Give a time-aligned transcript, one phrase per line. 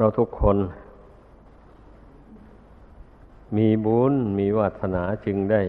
[0.00, 0.56] เราทุกคน
[3.56, 5.62] มีบุญมีวาสนาจึงได้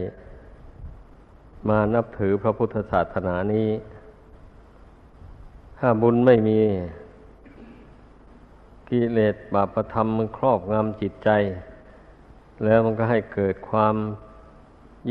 [1.69, 3.69] มานับถือพระพุทธศาสนานี้
[5.77, 6.59] ถ้าบุญไม่มี
[8.89, 11.29] กิเลสบาปธรรมมันครอบงำจิตใจ
[12.65, 13.95] แล้วมันก็ให้เกิดความ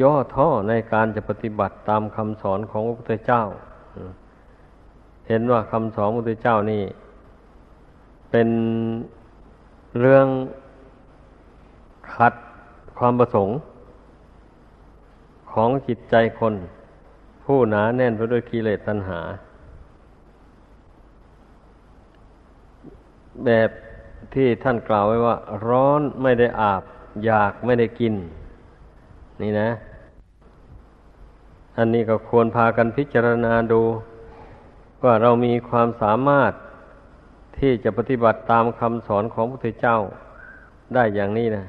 [0.00, 3.43] ย่อท้อในการจะปฏิบัติตามคำสอนของพระพุทธเจ้า
[5.29, 6.82] เห็นว่าคำสอนพระพุทธเจ้านี่
[8.31, 8.49] เป็น
[10.00, 10.27] เรื่อง
[12.14, 12.35] ขัด
[12.99, 13.57] ความประสงค์
[15.53, 16.54] ของจิตใจคน
[17.45, 19.21] ผู้หนาแน่นไปด้วยกิเลสตัณหา
[23.45, 23.71] แบบ
[24.35, 26.82] ที่ท่านกล่าวไว้ว่า ร้อนไม่ได้อาบ
[27.25, 28.15] อยากไม่ได้กิน
[29.43, 29.71] นี่นะ
[31.79, 33.83] อันนี้ก็ควรพากันพิจารณาดู
[35.05, 36.53] ว่าเรามีความสามารถ
[37.58, 39.98] ที่จะปฏิบัติตามคำสอนของพระพุทธเจ้า
[40.95, 41.67] ได้อย่างนี้นะ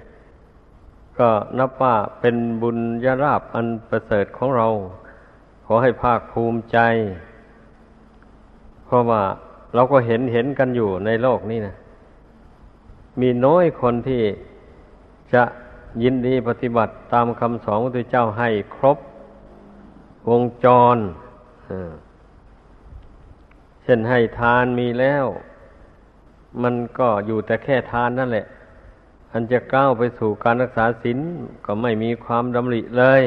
[1.17, 4.67] ก็นับว่าเป็นบุญยราบอันประเสริฐของเรา
[5.65, 6.77] ขอให้ภาคภูมิใจ
[8.85, 9.21] เพราะว่า
[9.75, 11.75] เราก็เห็นเห็นกันอยู่ในโลกนี้นะ
[13.21, 14.23] มีน้อยคนที่
[15.33, 15.43] จะ
[16.03, 18.97] ยินดีปฏิบัติตามคำสอนของพระพุทธเจ้าให้ครบ
[20.29, 20.97] วงจร
[23.83, 25.25] เช่นให้ทานมีแล้ว
[26.63, 28.45] มันก็อยู่แต่แค่ทานนั่นแหละ
[29.31, 31.19] อันจะก้าวไปสู่การรักษาศีล
[31.65, 33.23] ก็ไม่มีความดำริเลย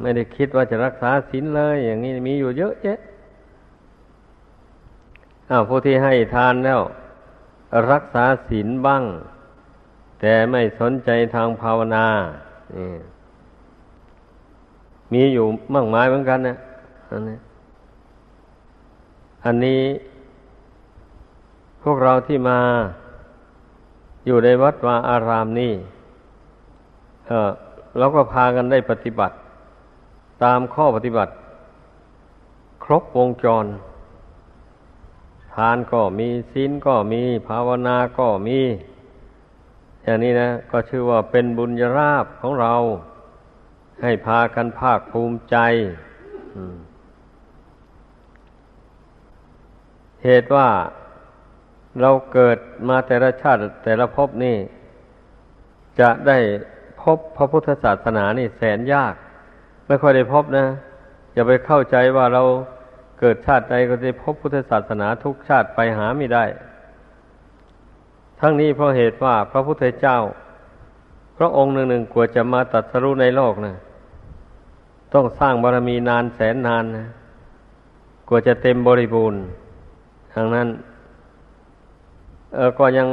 [0.00, 2.98] ไม่ได้คิดว่าจะรักษาศีลเลย อย่างนี้มีอยู่เยอะแยะ
[5.50, 6.80] อ้าวผู้ที่ให้ทานแล้ว
[7.92, 9.04] รักษาศีลบ้าง
[10.20, 12.06] แต่ไม่สนใจทางภาวนา
[15.12, 16.56] มีอยู่มากมายเหมือนกันนะ
[17.10, 17.38] อันนี้
[19.44, 19.80] อันนี้
[21.82, 22.60] พวกเราที่มา
[24.26, 25.74] อยู่ในวัดวาอารามนี่
[27.26, 27.50] เออ
[27.98, 29.34] เราก็พากันได้ปฏิบัติ
[30.42, 31.32] ตามข้อปฏิบัติ
[32.84, 33.66] ครบวงจร
[35.54, 38.60] ทานก็มีศีลก็มีภาวนาก็มี
[40.04, 42.74] อย่างนี้นะ ก็ชื่อว่าเป็นบุญญาราบของเรา
[44.02, 45.56] ให้พากันภาคภูมิใจ
[50.24, 50.68] เหตุว่า
[52.00, 52.58] เราเกิด
[52.88, 54.56] มาแต่ละชาติแต่ละภพนี่
[56.00, 56.38] จะได้
[57.02, 59.14] พบพระพุทธศาสนานี่แสนยาก
[59.86, 60.66] ไม่ค่อยได้พบนะ
[61.32, 62.42] อย่าไปเข้าใจว่าเรา
[63.20, 66.44] เกิดชาติใดก็จะพบพุทธศาสนาทุกชาติไปหาไม่ได้
[68.40, 70.18] ทั้งนี้เพราะเหตุว่าพระพุทธเจ้า
[71.38, 73.74] พระองค์หนึ่งหนึ่งกว่าจะมาตัดสรุในโลกนะ
[75.14, 77.06] ต้องสร้างบารมีนานแสนนานนะ
[78.28, 79.40] กว่าจะเต็มบริบูรณ์
[80.34, 80.68] ทางนั้น
[82.54, 83.08] เออก็ยัง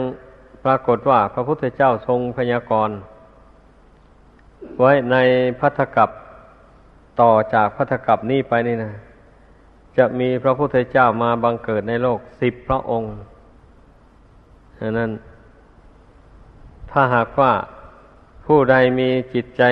[0.65, 2.97] ปรากฏว่าพระพุทธเจ้าทรงพยากรณ์
[4.79, 5.17] ไว้ใน
[5.59, 6.09] พัทธกับ
[7.21, 8.93] ต่อจากพัทธกับนี้ไปนี่นะ
[9.97, 13.11] จะมีพระพุทธเจ้ามาบังเกิดในโลกสิบพระองค์
[14.79, 15.11] ฉะนั้น
[16.91, 17.53] ถ้าหากว่า
[18.45, 19.63] ผู้ใดมีจิตใจ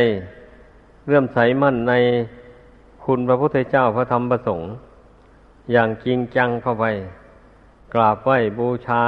[1.05, 1.93] เลื่อมใสมั่นใน
[3.05, 4.67] คุณพระพุทธเจ้าพระธรรมประสงค์
[5.71, 6.85] อย่างจริงจังเข้าไป
[7.93, 9.01] กราบไหว้บูชา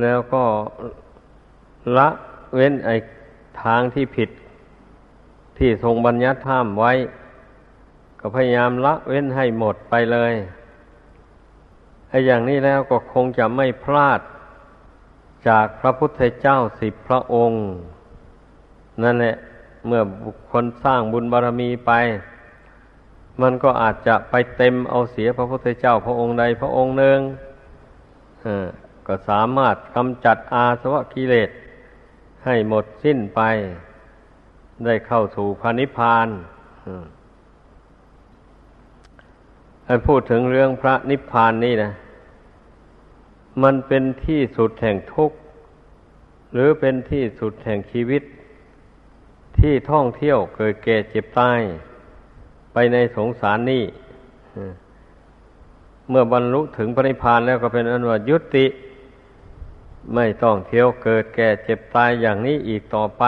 [0.00, 0.44] แล้วก็
[1.96, 2.08] ละ
[2.54, 2.94] เว้นไอ้
[3.62, 4.30] ทางที่ผิด
[5.58, 6.92] ที่ทรงบัญญัติห้ามไว้
[8.20, 10.34] ก็พยายามละเว้นให้หมดไปเลย
[12.08, 14.20] ไอ้อย่างนี้แล้วก็คงจะไม่พลาด
[15.48, 17.62] จากพระพุทธเจ้าสิบพระองค์
[19.02, 19.36] นั่นแหละ
[19.86, 21.92] เมื่อบุคคลสร้างบุญบารรมีไป
[23.42, 27.18] มันก็อาจจะไปเต็มเอาเสียพระพุทธเจ้าพระองค์ใดพระองค์หนึ่ง
[29.10, 31.50] ก็สามารถกำจัดอาสวะกิเลส
[32.44, 33.40] ให้หมดสิ้นไป
[34.84, 36.28] ได้เข้าสู่พระนิพพาน
[39.86, 41.90] ให้พูดถึงเรื่องพระนิพพานนี่นะ
[43.62, 45.36] มันเป็นที่สุดแห่งทุกข์
[46.52, 48.22] หรือเป็นที่สุดแห่งชีวิต
[49.58, 51.60] ที่ท่องเที่ยวเกิดแก่เจ็บตาย
[52.72, 53.84] ไปในสงสารนี่
[56.10, 58.66] เมื่อบรรลุถึงพระนิพพานแล้วก็เป็นอนุวัยุติ
[60.14, 63.24] ไม่ต้องเที่ยวเกิดแก่เจ็บตายอย่างนี้อีกต่อไป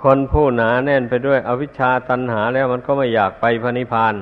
[0.00, 4.14] คนผู้หนาแน่นไปด้วย อวิชชาตันหาแล้วมันก็ไม่อยากไปพระนิพพาน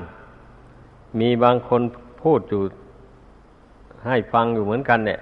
[1.20, 1.82] มีบางคน
[2.23, 2.62] พูดอยู่
[4.06, 5.20] ให้ฟังอยู่เหมือนกันเนี่ย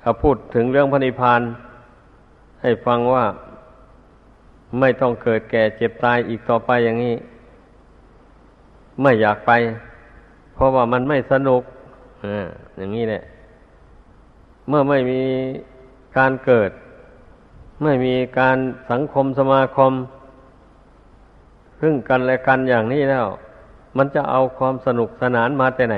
[0.00, 1.40] เขาพูดถึงเรื่องพระนิพพาน
[2.62, 3.24] ให้ฟังว่า
[4.80, 7.14] ไม่ต้องเกิดแก่เจ็บตายอีกต่อไปอย่างนี้
[9.02, 9.52] ไม่อยากไป
[10.54, 11.62] เพราะว่ามันไม่สนุก
[12.78, 13.22] อย่างนี้แหละ
[14.68, 15.22] เมื่อไม่มี
[16.16, 16.70] การเกิด
[17.82, 18.58] ไม่มีการ
[18.90, 19.92] สังคมสมาคม
[21.80, 23.26] พึ่งกันและกันอย่างนี้แล้ว
[23.96, 25.96] มันจะเอาความสนุกสนานมาแต่ไหน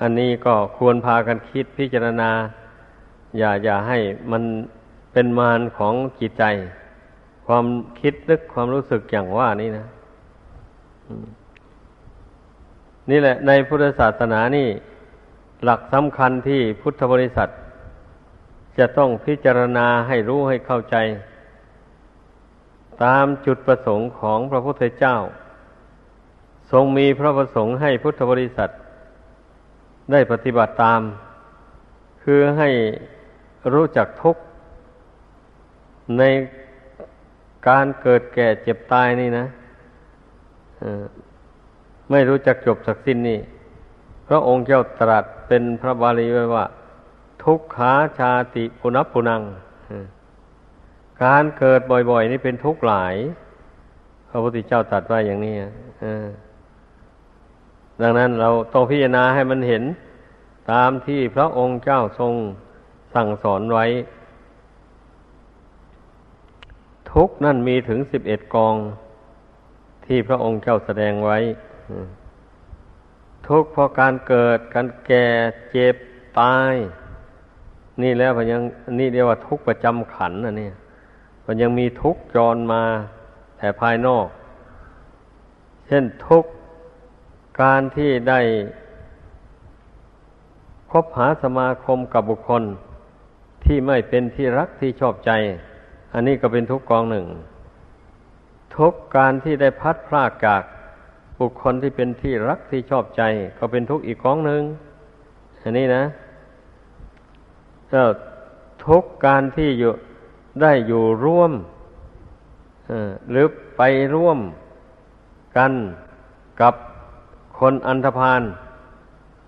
[0.00, 2.30] อันนี้ก็ควรพากันคิดพิจารณา
[3.38, 3.98] อย่าอย่าให้
[4.32, 4.42] มัน
[5.12, 6.44] เป็นมารของจิตใจ
[7.46, 7.64] ความ
[8.00, 9.86] คิดนึกความรู้สึกอย่างว่านี่นะ
[13.10, 14.68] นี่แหละ ในพุทธศาสนานี่
[15.64, 17.48] หลักสำคัญที่พุทธบริษัท
[18.78, 20.96] จะต้องพิจารณาให้รู้ให้เข้าใจ
[23.04, 25.16] ตามจุดประสงค์ของพระพุทธเจ้า
[26.72, 28.70] ทรงมีพระประสงค์ให้พุทธบริษัท
[30.12, 31.00] ได้ปฏิบัติตาม
[32.22, 32.68] คือให้
[33.72, 34.42] รู้จักทุกข์
[36.18, 36.22] ใน
[37.68, 39.46] การเกิดแก่เจ็บตายนี่นะ
[42.10, 43.40] ไม่รู้จักจบสักสิ้นนี่
[44.28, 46.64] พระองค์เจ้าตรัสเป็นพระบาลีไว้ว่า
[47.44, 49.42] ทุกขาชาติปุนับปุนัง
[51.24, 53.14] การเกิดบ่อย ๆ นี่เป็นทุกข์หลาย
[54.28, 55.54] พระพุทธเจ้าตรัสไว้อย่างนี้
[58.02, 59.84] ดังนั้นเราต้องพิจารณาให้มันเห็น
[60.72, 62.32] ตามที่พระองค์เจ้าทรง
[63.14, 63.86] สั่งสอนไว้
[67.12, 68.74] ทุกนั่นมีถึงสิบเอ็ดกอง
[70.06, 71.38] ที่พระองค์เจ้าแสดงไว้
[73.48, 75.26] ทุกข์เพราะการเกิด การแก่
[75.70, 75.96] เจ็บ
[76.40, 76.74] ตาย
[78.02, 78.62] นี่แล้วพยัง
[78.98, 80.74] นี่เรียกว่าทุกข์ประจำขันนะเนี่ย
[81.46, 82.82] มันยังมีทุกข์จรมา
[83.58, 84.26] แต่ภายนอก
[85.86, 86.50] เช่นทุกข์
[87.62, 88.40] การที่ได้
[90.90, 92.62] คบหาสมาคมกับบุคคล
[93.64, 95.30] ที่ไม่เป็นที่รักที่ชอบใจ
[96.14, 97.26] อันนี้ก็เป็นทุกข์กองหนึ่ง
[98.76, 100.62] ทุกการที่ได้พัดพลากจาก
[101.38, 103.22] บุคคลที่เป็นที่รักที่ชอบใจ
[103.58, 104.62] ก็เป็นทุกข์อีกของหนึ่ง
[105.62, 106.04] อันนี้นะ
[107.90, 108.08] แล้ว
[108.86, 109.92] ทุกการที่อยู่
[110.62, 111.52] ได้อยู่ร่วม
[113.30, 113.46] หรือ
[113.76, 113.82] ไป
[114.14, 114.38] ร่วม
[115.56, 115.72] กัน
[116.60, 116.74] กับ
[117.58, 118.42] คนอันธพาล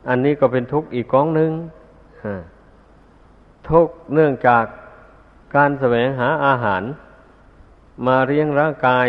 [0.09, 1.53] อันนี้ก็เป็นทุกข์อีกกองหนึ่ง
[3.71, 4.65] ทุกเนื่องจาก
[5.57, 6.83] การแสวงหาอาหาร
[8.07, 9.09] มาเลี้ยงร่างกาย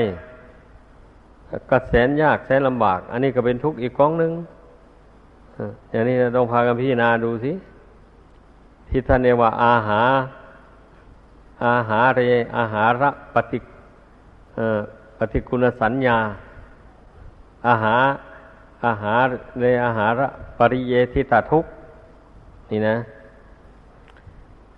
[1.69, 4.31] ก็แสนยากแสนลำบาก อันนี้ก็เป็นทุกข์อีกกองหนึ่ง
[5.91, 7.51] อย่างนี้ต้องพากันพิจารณาดูสิ
[8.89, 10.01] ที่ท่านเรียกว่า อาหา
[11.65, 12.19] อาหาเร
[12.57, 13.59] อาหาระปฏิ
[15.17, 16.17] ปฏิคุณสัญญา
[17.67, 17.95] อาหา
[18.85, 19.25] อาหาร
[19.59, 20.27] เรอาหาระ
[20.57, 21.65] ปริเยทิตาทุก
[22.71, 22.97] นี่นะ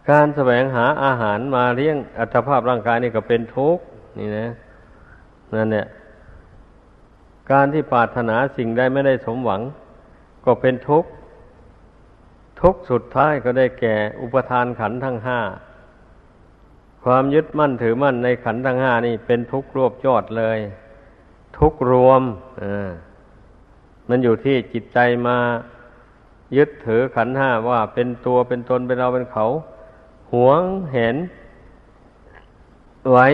[0.09, 3.83] การแสวงหาอาหารมาเลี้ยงอัตภาพร่างกายนี่ก็เป็นทุกข์
[4.19, 4.47] นี่นะ
[5.55, 5.85] นั่นเนี่ย
[7.51, 9.61] การที่ปรารถนาสิ่งใดไม่ได้สมหวัง
[10.45, 11.09] ก็เป็นทุกข์
[12.61, 15.39] ทุกข์สุดท้ายก็ได้แก่อุปทานขันทั้งห้า
[17.03, 20.59] ความยึดมั่นถือมั่นในขันทั้งห้านี่เป็นทุกข์รวบยอดเลย
[21.57, 22.21] ทุกข์รวม
[24.09, 25.37] มันอยู่ที่จิตใจมา
[26.57, 29.45] ยึดถือขันห้าว่าเป็นตัวเป็นตนเป็นเราเป็นเขา
[30.33, 30.61] หวง
[30.93, 31.15] เห็น
[33.11, 33.27] ไว้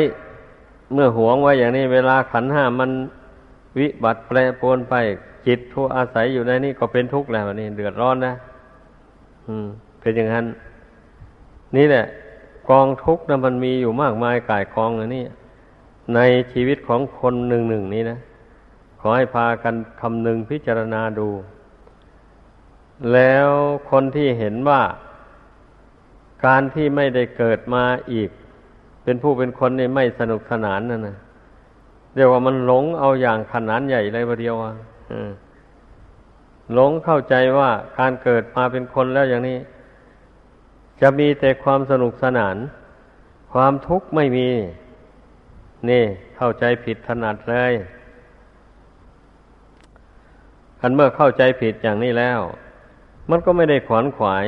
[0.94, 2.92] เมื่อหวงไว้อย่างนี้ เวลาขันห้ามัน
[3.78, 4.96] วิบัติแปรปวนไป
[5.48, 8.34] จิตผู้อาศัยอยู่ในนี้ก็เป็นทุกข์แล้วนี่เดือดร้อนนะ
[9.48, 9.68] อืม
[10.02, 10.46] เป็นอย่างนั้น
[11.76, 12.06] นี่แหละ
[12.70, 15.24] กองทุกข์นะมันมีอยู่มากมายกายกองอันนี้
[16.16, 16.20] ใน
[16.52, 18.18] ชีวิตของคนหนึ่งหนึ่งนี้นะ
[19.00, 21.28] ขอให้พากันคำนึงพิจารณาดู
[23.14, 23.50] แล้ว
[23.90, 24.82] คนที่เห็นว่า
[26.46, 27.84] การที่ไม่ได้เกิดมา
[28.14, 28.30] อีก
[29.04, 31.18] เป็นผู้เป็นคนนี่ไม่สนุกสนานนั่นนะ
[32.16, 34.74] เรียกว่ามันหลงเอาอย่างขนาดใหญ่เลยประเดียวอะ
[36.74, 39.58] หลงเข้าใจว่าการเกิดมาเป็นคนแล้วอย่างนี้
[41.02, 42.58] จะมีแต่ความสนุกสนาน
[43.54, 44.50] ความทุกข์ไม่มี
[45.90, 46.04] นี่
[46.38, 47.74] เข้าใจผิดถนัดเลย
[50.82, 52.40] อันเมื่อเข้าใจผิดอย่างนี้แล้ว
[53.30, 54.46] มันก็ไม่ได้ขวนขวาย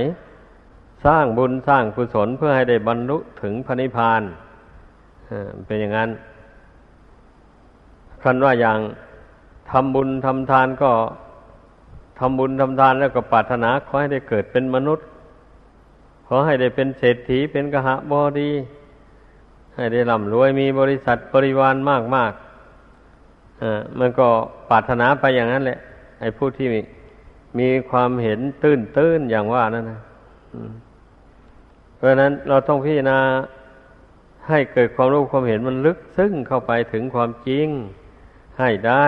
[1.05, 4.21] สร้างบุญสร้างกุศลเพื่อให้ได้บรรลุถึงพระนิพพาน
[5.65, 6.09] เป็นอย่างนั้น
[8.21, 8.79] คันว่าอย่าง
[9.69, 10.91] ทำบุญทำทานก็
[12.19, 15.05] ทำบุญทำทานแล้วก็ปรารถนาขอให้ได้เกิดเป็นมนุษย์
[16.27, 18.51] ขอให้ได้เป็นเศรษฐีเป็นกหบอดี
[19.75, 22.33] ให้ได้ร่ำรวยมีบริษัทบริวารมากมาก
[23.61, 24.27] อ่ามันก็
[24.69, 25.79] ปรารถนาไปอย่างนั้นแหละ
[26.21, 26.67] ไอ้ผู้ที่
[27.59, 29.99] มีความเห็นตื้นตื้นอย่างว่านั่นนะ
[31.95, 33.19] เพราะนั้นเราต้องพิจารณา
[34.49, 37.67] ให้เกิดความรู้ความเห็นมันลึกซึ้งเข้าไปถึงความจริง
[38.59, 39.07] ให้ได้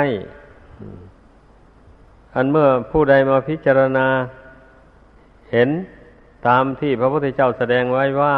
[2.35, 4.07] อันเมื่อผู้ใดมาพิจารณา
[5.51, 5.69] เห็น
[6.47, 8.37] ตามที่พระพุทธเจ้าแสดงไว้ว่า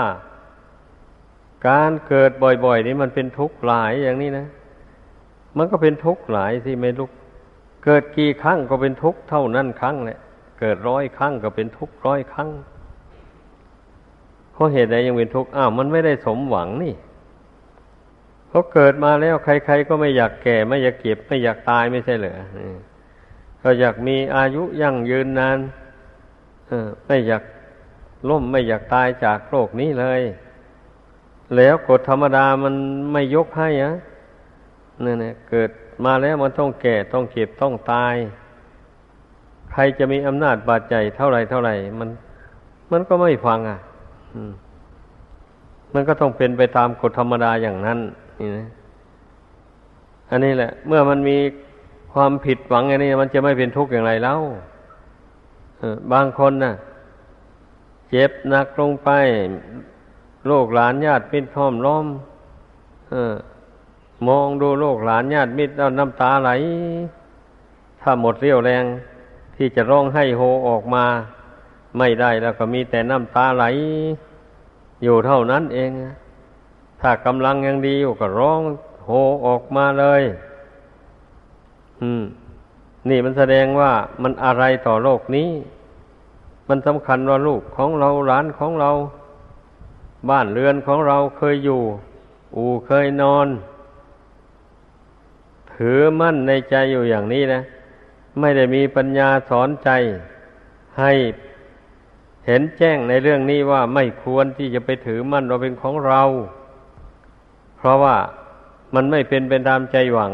[1.67, 2.31] การเกิด
[2.65, 4.47] บ่อย ๆ นี้มันเป็นทุกข์หลายอย่างนี้นะ
[5.57, 7.11] มันก็เป็นทุกข์หลายสิไม่ลุก
[7.85, 10.19] เกิดกี่ครั้งก็เป็นทุกข์เท่านั้นครั้งแหละ
[10.59, 12.49] เกิดร้อยครั้งก็เป็นทุกข์ร้อยครั้ง
[14.53, 16.93] เพราะเหตุใดยังเป็นทุกข์อ้าวมันไม่ได้สมหวังนี่
[18.51, 22.39] เพราะเกิดมาแล้วใคร ๆ ก็ไม่อยากแก่ ไม่อยากเก็บ ไม่อยากตายไม่ใช่เหรอ
[23.63, 25.59] ก็อยากมีอายุยั่งยืนนาน
[27.07, 27.43] ไม่อยาก
[28.29, 30.21] ล่มไม่อยากตายจากโลกนี้เลย
[31.55, 32.75] แล้วกฎธรรมดามัน
[33.13, 33.95] ไม่ยกให้อะ
[35.05, 35.69] นี่นเกิด
[36.05, 38.15] มาแล้วมันต้องแก่ต้องเก็บต้องตาย
[39.71, 42.09] ใครจะมีอำนาจบาดใจเท่าไรเท่าไรมัน
[42.91, 43.79] มันก็ไม่ฟังอะ
[45.93, 47.99] มันก็ต้องเป็นไปตามกฎธรรมดาอย่างนั้น
[48.41, 48.67] นี่นะ
[50.29, 51.37] อันนี้แหละ เมื่อมันมี
[52.13, 54.39] ความผิดหวังอย่างนี้ มันจะไม่เป็นทุกข์อย่างไรแล้ว
[56.11, 56.73] บางคนนะ่ะ
[58.09, 59.09] เจ็บหนักลงไป
[60.47, 62.05] โรคหลานญาติมิตรพร้อมล้อม
[63.13, 63.15] อ
[64.27, 66.51] มองดูโรคหลานญาติมิตรแล้วน้ำตาไหล
[68.01, 68.83] ถ้าหมดเรี่ยวแรง
[69.55, 71.05] ที่จะร้องให้โฮออกมา
[71.97, 73.65] ไม่ได้แล้วก็มีแต่น้ำตาไหล
[75.03, 75.91] อยู่เท่านั้นเอง
[77.01, 78.61] ถ้ากำลังยังดีอยู่ก็ร้อง
[79.05, 79.11] โฮ
[79.45, 80.23] ออกมาเลย
[82.01, 82.23] อืม
[83.09, 83.91] นี่มันแสดงว่า
[84.21, 85.49] มันอะไรต่อโลกนี้
[86.69, 88.91] มันสำคัญว่าลูกของเราหลานของเรา
[90.29, 91.81] บ้านเรือนของเราเคยอยู่
[92.55, 93.47] อู่เคยนอน
[95.73, 97.61] ถือมั่นในใจอยู่อย่างนี้นะ
[98.39, 99.89] ไม่ได้มีปัญญาสอนใจ
[100.99, 101.13] ให้
[102.47, 106.21] เห็นแจ้งในเรื่องนี้ว่าไม่ควรที่จะไปถือมั่นว่าเป็นของเรา
[107.81, 108.17] เพราะว่า
[108.95, 110.33] มันไม่เป็นเป็นตามใจหวัง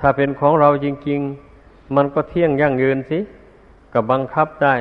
[0.00, 1.20] ถ้าเป็นของเราจริง
[1.58, 3.18] ๆ มันก็เที่ยงยั่งยืนสิ
[3.92, 4.74] กับบังคับได้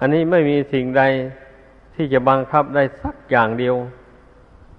[0.00, 1.02] อันนี้ไม่มีสิ่งใด
[1.94, 3.74] ที่จะบังคับได้สักอย่างเดียว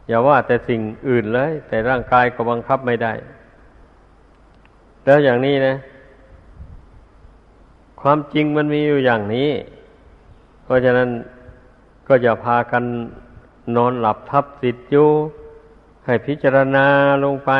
[0.08, 3.14] อย่าว่าแต่สิ่งอื่นเลย แต่ร่างกายก็บังคับไม่ได้
[5.06, 5.76] แล้วอย่างนี้นะ
[8.02, 9.50] ความจริงมันมีอยู่อย่างนี้
[10.64, 11.10] เพราะฉะนั้น
[12.08, 12.84] ก็อย่าพากัน
[13.76, 15.10] นอนหลับทับสิทธิ์อยู่
[16.06, 16.86] ให้พิจารณา
[17.24, 17.52] ลงไป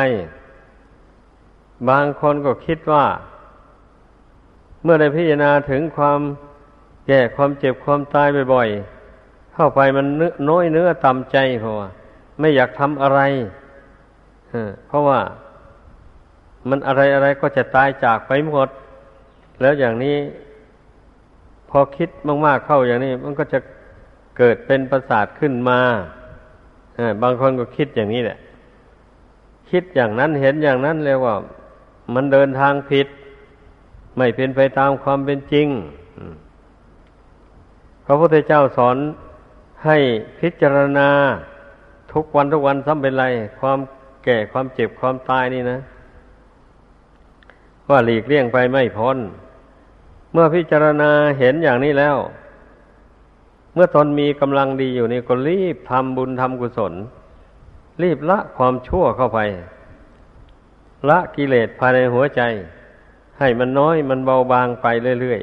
[1.88, 3.06] บางคนก็คิดว่า
[4.82, 6.20] เมื่อได้พิจารณาถึงความ
[7.06, 10.06] แก่ความเจ็บความตายบ่อยๆ เข้าไปมัน
[10.50, 11.88] น้อยเนื้อต่ำใจเพราะว่า
[12.38, 13.20] ไม่อยากทำอะไร
[14.88, 15.20] เพราะว่า
[16.68, 18.68] มันอะไรอะไรก็จะตายจากไปหมด
[19.60, 20.18] แล้วอย่างนี้
[21.70, 22.10] พอคิด
[22.46, 23.58] มากๆเข้าอย่างนี้ มันก็จะ
[24.40, 25.80] เกิดเป็นประสาทขึ้นมา
[27.22, 28.38] บางคนก็คิดอย่างนี้แหละ
[29.70, 31.34] คิดอย่างนั้นเห็นอย่างนั้นเลยว่า
[32.14, 33.06] มันเดินทางผิด
[34.16, 35.68] ไม่เป็นไปตามความเป็นจริง
[38.04, 38.96] พระพุทธเจ้าสอน
[39.84, 39.96] ให้
[40.40, 41.08] พิจารณา
[42.12, 43.26] ทุกวันทุกวันซ้ำเป็นไร
[43.60, 43.78] ความ
[44.24, 45.78] แก่ความเจ็บความตายนี่นะ
[47.88, 49.18] ว่าหลีกเลี่ยงไปไม่พ้น
[50.32, 52.18] เมื่อพิจารณาเห็นอย่างนี้แล้ว
[53.74, 56.94] เมื่อตนมีกำลังดีอยู่นี่ก็รีบทำบุญทำกุศล
[58.02, 59.40] รีบละความชั่วเข้าไป
[61.08, 62.42] ละกิเลสภายในหัวใจ
[63.38, 64.86] ให้มันน้อยมันเบาบางไป
[65.20, 65.40] เรื่อย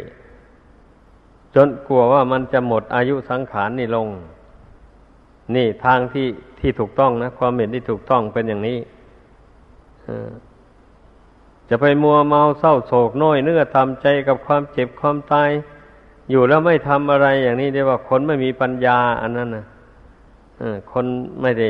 [0.75, 4.07] ๆ จนกลัวว่ามันจะหมดอายุสังขารนี่ลง
[5.55, 6.27] นี่ทางที่
[6.59, 8.79] ที่ถูกต้องนะ ความเห็นที่ถูกต้องเป็นอย่างนี้
[11.69, 15.49] จะไปมัวเมาเศร้าโศกน้อยเนื้อทำใจกับความเจ็บความตาย
[16.29, 19.65] อยู่แล้วไม่ทำอะไรอย่างนี้เรียกว่าคนไม่มีปัญญา อันนั้นนะ
[20.91, 21.05] คน
[21.41, 21.69] ไม่ได้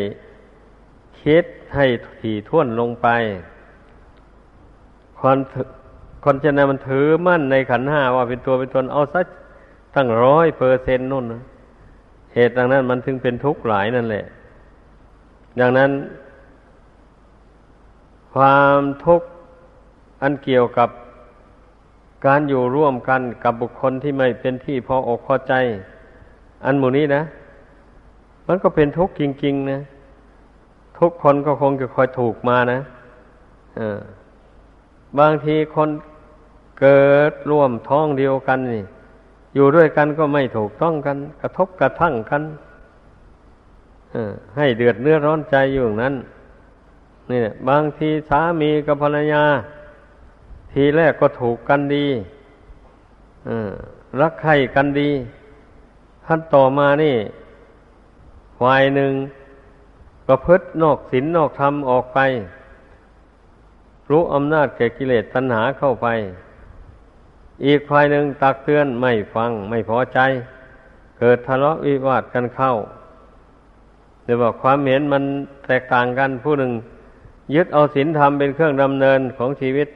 [1.22, 1.46] คิด
[1.76, 1.86] ให้
[2.18, 3.08] ถี่ท่วนลงไป
[5.20, 5.38] คน
[6.24, 9.26] คนจะนมันถือมั่นในขันห้าว่าเป็นตัวเป็นตนเอาสัก
[9.96, 11.42] ตั้งร้อยเปอร์เซ็นต์นู่นนะ
[12.34, 14.26] เหตุดังนั้นมันถึงเป็นทุกข์หลายนั่นแหละ
[15.60, 15.92] ดังนั้น
[18.34, 19.28] ความทุกข์
[20.22, 20.90] อันเกี่ยวกับ
[22.26, 25.54] การอยู่ร่วมกันกับบุคคลที่ไม่เป็นที่พออกพอใจ
[26.66, 27.22] อันหมู่นี้นะ
[28.48, 29.82] มันก็เป็นทุกข์จริง ๆ นะ
[31.00, 32.80] ทุกคนก็คงจะคอยถูกมานะ
[35.20, 35.90] บางทีคน
[36.80, 38.84] เกิดร่วมท้องเดียวกันนี่
[39.56, 42.42] อยู่ด้วยกันก็ไม่ถูกต้องกัน กระทบกระทั่งกัน
[44.58, 46.16] ให้เดือดเนื้อร้อนใจอยู่อย่างนั้น
[47.32, 49.44] นี่บางทีสามีกับภรรยา
[50.72, 52.08] ทีแรกก็ถูกกันดี
[54.22, 55.10] รักใคร่กันดี
[56.26, 57.16] ท่านต่อมานี่
[58.60, 59.14] ฝ่ายหนึ่ง
[60.28, 62.20] ประพฤตินอกศีลนอกธรรมออกไป
[64.10, 66.08] รู้อำนาจแก่กิเลสตัณหาเข้าไป
[67.66, 70.20] อีกฝ่ายหนึ่งตักเตือนไม่ฟังไม่พอใจ
[71.20, 72.74] เกิดทะเลาะวิวาทกันเข้า
[74.24, 75.24] หรือว่าความเห็นมัน
[75.68, 76.72] แตกต่างกันผู้หนึ่ง
[77.56, 79.88] ยึดเอาศีลธรรมเป็นเครื่องดำเนินของชีวิต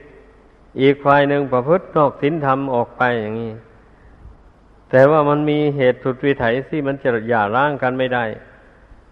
[0.81, 3.53] อีกฝ่ายหนึ่งประพฤตินอกศีลธรรมออกไปอย่างนี้
[4.89, 8.25] แต่ว่ามันมีเหตุสุดวิถัยที่มันจะหย่าร้างกันไม่ได้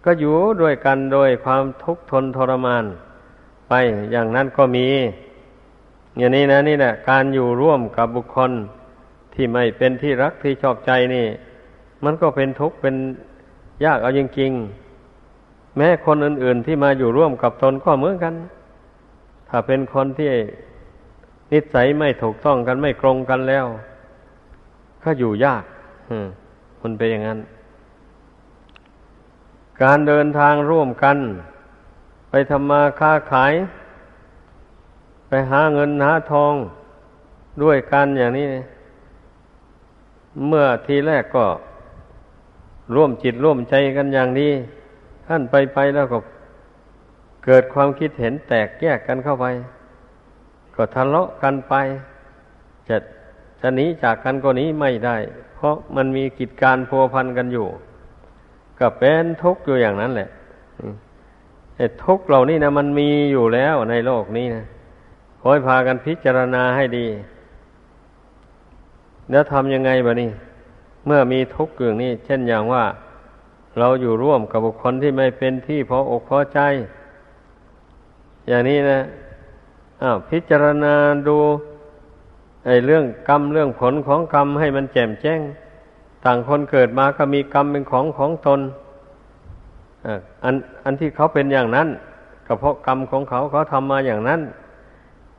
[0.04, 2.84] ก็อยู่ด้วยกันโดยความทุกข์ทนทรมาน
[3.68, 3.72] ไป
[4.12, 4.86] อย่างนั้นก็มี
[6.18, 8.52] อย่างนี้นะนี่แหละการอยู่ร่วมกับบุคคล
[9.34, 11.26] ที่ไม่เป็นที่รักที่ชอบใจนี่
[12.04, 12.94] มันก็เป็นทุกข์เป็น
[13.84, 18.34] ยากเอาจริงๆแม้คนอื่น ๆ ที่มาอยู่ร่วมกับตนก็เหมือนกัน
[19.48, 20.30] ถ้าเป็นคนที่
[21.52, 23.66] นิสัยไม่ถูกต้องกันไม่ตรงกันแล้ว
[25.02, 25.64] ก็อยู่ยาก
[26.80, 27.40] มันเป็นอย่างนั้น
[29.82, 31.18] การเดินทางร่วมกัน
[32.30, 33.52] ไปทำมาค้าขาย
[35.28, 36.54] ไปหาเงินหาทอง
[37.62, 38.46] ด้วยกันอย่างนี้
[40.48, 41.46] เมื่อทีแรกก็
[42.94, 44.52] ร่วมจิตร่วมใจกันอย่างนี้
[45.26, 46.18] ท่านไปไปแล้วก็
[47.44, 49.46] เกิดความคิดเห็นแตกแยกกันเข้าไป
[50.82, 51.74] ก็ทะเลาะกันไป
[52.88, 52.96] จะ
[53.60, 55.16] จะหนีจากกันก็หนีไม่ได้
[55.54, 57.66] เพราะมันมีกิจการพัวพันกันอยู่
[58.78, 60.28] ก็เป็นทุกข์อยู่อย่างนั้นแหละ
[61.76, 64.64] ไอ้ทุกข์เหล่านี้นะมันมีอยู่แล้วในโลกนี้นะ
[65.40, 67.06] ขอให้พากันพิจารณาให้ดี
[69.30, 70.30] แล้วทำยังไงบะนี่
[71.06, 72.84] เมื่อมีทุกข์อย่างนี้ เช่นอย่างว่า
[73.78, 76.60] เราอยู่ร่วมกับบุคคลที่ไม่เป็นที่พออกพอใจ
[78.48, 79.00] อย่างนี้นะ
[80.30, 80.94] พิจารณา
[81.28, 81.36] ดู
[82.66, 85.40] ไอ้เรื่องกรรมเรื่องผลของกรรมให้มันแจ่มแจ้ง
[86.24, 88.60] ต่างคนเกิดมาก็มีกรรมเป็นของของตน
[90.44, 90.54] อัน
[90.84, 91.88] อันที่เขาเป็นอย่างนั้น
[92.46, 94.40] ก็เพราะกรรมของเขาเขาทำมาอย่างนั้น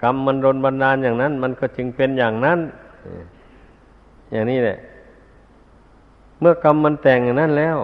[0.03, 2.59] กรรมมันรนบันดาลอย่างนั้น มันก็จึงเป็นอย่างนั้น
[4.31, 4.77] อย่างนี้แหละ
[6.39, 7.77] เมื่อกรรมมันแต่งอย่างนั้นแล้ว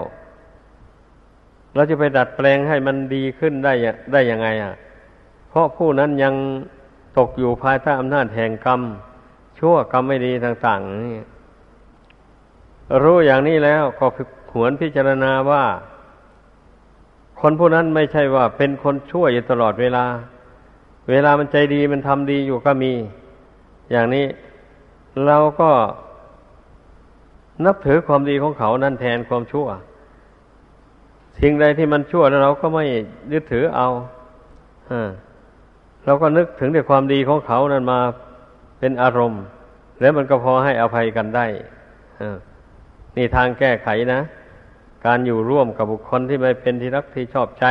[1.76, 3.74] เราจะไปดัดแปลงให้มันดีขึ้นได้
[4.14, 4.74] ได้ยังไง อะ
[5.50, 6.34] เพราะผู้นั้นยัง
[7.18, 8.82] ตกอยู่ภายใต้อำนาจแห่งกรรม
[9.60, 11.20] ชั่วกรรมไม่ดีต่างๆนี่
[13.04, 14.06] รู้อย่างนี้แล้วก็
[14.54, 15.66] หวนพิจารณาว่า
[17.40, 20.06] คนผู้นั้นไม่ใช่ว่าเป็นคนชั่วอยู่ตลอดเวลา
[21.10, 22.94] เวลามันใจดีมันทำดีอยู่ก็มี
[23.92, 24.26] อย่างนี้
[25.28, 25.70] เราก็
[27.66, 29.68] นับถือความดีของเขานั่นแทนความชั่ว
[31.40, 32.86] สิ่งใดที่มันชั่วแล้วเราก็ไม่
[33.34, 33.88] ยึดถือเอา
[36.08, 38.00] เราก็นึกถึงแต่ความดีของเขานั้นมา
[38.80, 39.44] เป็นอารมณ์
[40.02, 41.46] แล้วมันก็พอให้อภัยกันได้
[43.16, 44.22] นี่ทางแก้ไขนะ
[45.06, 47.66] การอยู่ร่วมกับบุคคลที่ไม่เป็นที่รักที่ชอบใจ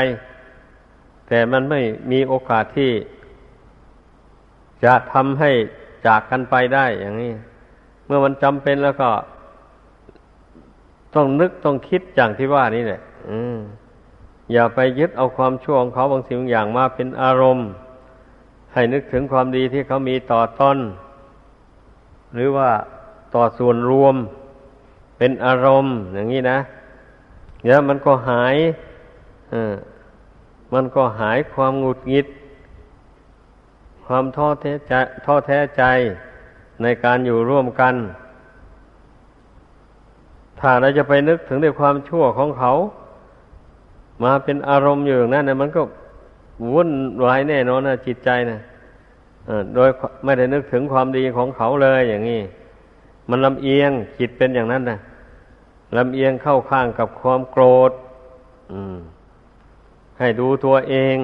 [1.28, 1.80] แต่มันไม่
[2.12, 2.90] มีโอกาสที่
[4.84, 5.50] จะทำให้
[6.06, 7.32] จากกันไปได้อย่างนี้
[8.06, 9.10] เมื่อมันจำเป็นแล้วก็
[11.14, 13.00] ต้องนึกต้องคิดอย่างที่ว่านี่แหละ
[14.52, 17.68] อย่าไปยึดเอาความชั่วของเขาบางสิ่งบางอย่างมาเป็นอารมณ์
[18.76, 20.78] ให้นึกถึงความดีที่เขามีต่อต้น
[22.34, 22.70] หรือว่า
[23.34, 24.14] ต่อส่วนรวม
[25.18, 26.58] เป็นอารมณ์ อย่างนี้นะ
[27.62, 28.56] เดี๋ยวมันก็หาย
[29.52, 29.54] อ
[30.74, 32.26] มันก็หายความหงุดหงิด
[34.06, 34.92] ความท้อแท้ใจ
[35.24, 35.82] ท้อแท้ใจ
[36.82, 37.94] ในการอยู่ร่วมกัน
[40.60, 42.72] ถ้าเราจะไปนึกถึงในความชั่วของเขา
[44.24, 45.82] มาเป็นอารมณ์อยู่อย่างนั้นเนะมันก็
[46.72, 46.90] วุ่น
[47.24, 48.58] วายแน่นอนนะจิตใจนะ
[49.74, 49.88] โดย
[50.24, 52.40] ไม่ได้นึกถึงความดีของเขาเลยอย่างนี้
[53.30, 54.98] มันลำเอียงจิตเป็นอย่างนั้นนะ
[55.96, 57.92] ลำเอียงเข้าข้างกับความโกรธ
[60.18, 61.18] ให้ดูตัวเอง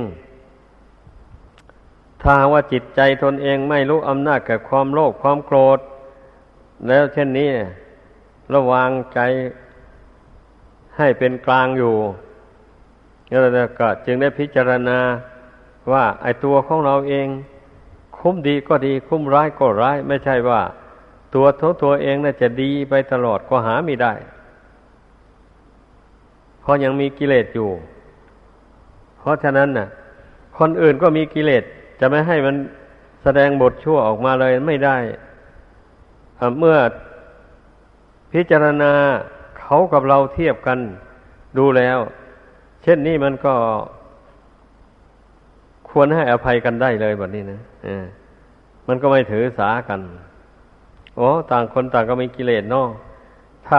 [2.22, 5.78] ถ้าว่าจิตใจตนเองไม่รู้อำนาจกับความโลภความโกรธ
[6.88, 7.50] แล้วเช่นนี้
[8.54, 9.20] ระวางใจ
[10.96, 11.94] ให้เป็นกลางอยู่
[13.40, 14.98] แล้วก็จึงได้พิจารณา
[15.92, 17.28] ว่าไอตัวของเราเอง
[18.18, 20.60] คุ้มดีก็ดี คุ้มร้ายก็ร้าย ไม่ใช่ว่า
[21.34, 24.12] ตัวทั้งตัวเองน่าจะดีไปตลอดก็หาไม่ได้
[26.60, 27.70] เพราะยังมีกิเลสอยู่
[29.18, 29.88] เพราะฉะนั้นน่ะ
[30.58, 31.64] คนอื่นก็มีกิเลส
[32.00, 32.56] จะไม่ให้มัน
[33.22, 34.96] แสดงบทชั่วออกมาเลยไม่ได้
[36.58, 36.78] เมื่อ
[38.32, 38.92] พิจารณา
[39.58, 40.78] เขากับเราเทียบกัน
[41.58, 41.98] ดูแล้ว
[42.82, 43.54] เช่นนี้มันก็
[45.88, 47.60] ควรให้อภัยกันได้เลยแบบนี้นะ
[48.88, 50.00] มันก็ไม่ถือสากัน
[51.16, 52.86] โอ้ต่างคนต่างก็มีกิเลสเนาะ
[53.66, 53.78] ถ้า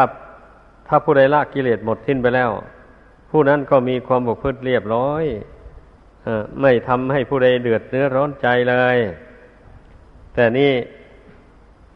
[0.88, 2.52] ถ้าผู้ใดละกิเลสหมดสิ้นไปแล้ว
[3.32, 5.26] ผู้นั้นก็มีความบกพร่องเรียบร้อย
[6.62, 8.98] ไม่ทำให้ผู้ใดเดือดเนื้อร้อนใจเลย
[10.34, 10.72] แต่นี่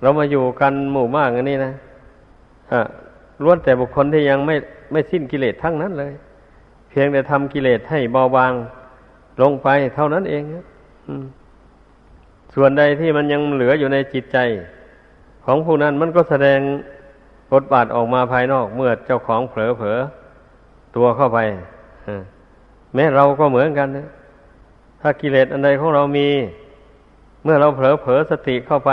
[0.01, 1.73] เรามาอยู่กันหมู่มากอันนี้นะ
[3.43, 4.55] ล้วนแต่บุคคลที่ยังไม่
[4.91, 6.13] ไม่สิ้นกิเลสทั้งนั้นเลย
[6.89, 8.53] เพียงแต่ทำกิเลสให้เบาบาง
[9.41, 10.43] ลงไปเท่านั้นเอง
[12.55, 14.37] ส่วนใดที่มันยังเหลืออยู่ในจิตใจ
[15.45, 16.59] ของผู้นั้นมันก็แสดง
[17.53, 19.97] บทบาทออกมาภายนอกเมื่อเจ้าของเผลอเผลอ
[20.95, 21.39] ตัวเข้าไป
[22.93, 24.07] แม้เราก็เหมือนกันนะ
[25.01, 26.29] ถ้ากิเลสอันใดของเรามี
[27.43, 28.91] เมื่อเราเผลอเผลอสติเข้าไป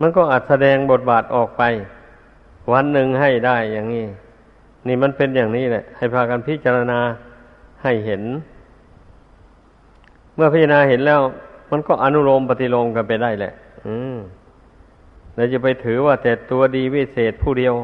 [0.00, 1.62] มันก็อาจแสดงบทบาทออกไป
[2.72, 4.06] วันหนึ่งให้ได้อย่างนี้
[4.86, 7.00] นี่มันเป็นอย่างนี้แหละ ให้พากันพิจารณา
[7.82, 8.22] ให้เห็น
[10.34, 11.20] เมื่อพิจารณาเห็นแล้ว
[11.70, 13.52] มันก็อนุโลมปฏิโลมกันไปได้แหละ
[13.86, 14.16] อืม
[15.34, 17.74] เราจะไปถือว่าแต่ตัวดีวิเศษผู้เดียว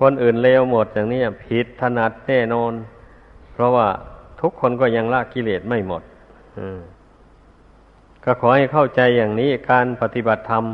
[0.00, 2.72] คนอื่นเลวหมดอย่างนี้ผิดถนัดแน่นอน
[3.52, 3.88] เพราะว่า
[4.40, 6.02] ทุกคนก็ยังละกิเลสไม่หมด
[8.24, 10.64] ก็ขอให้เข้าใจอย่างนี้การปฏิบัติธรรม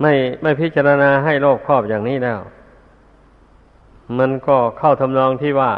[0.00, 2.40] ไม่ไม่พิจารณาให้โลภครอบอย่างนี้แล้ว
[4.18, 5.72] มันก็เข้าทำนองที่ว่า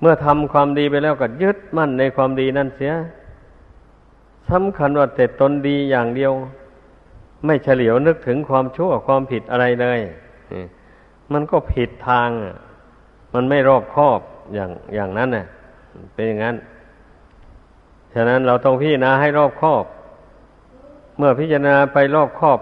[0.00, 2.92] เมื่อทำความดีไปแล้วก็ยึดมั่นในความดีนั่นเสีย
[4.50, 6.32] สำคัญว่าแต่ตนดีอย่างเดียว
[7.46, 10.00] ไม่เฉลียวนึกถึงความชั่วความผิดอะไรเลย
[11.32, 12.30] มันก็ผิดทาง
[13.34, 14.20] มันไม่รอบคอบ
[14.54, 15.46] อย่างอย่างนั้นน่ะ
[16.14, 16.56] เป็นอย่างนั้น
[18.14, 19.84] ฉะนั้นเราต้องพิจารณาให้รอบคอบ
[21.18, 22.58] เมื่อพิจารณาไปรอบคอบ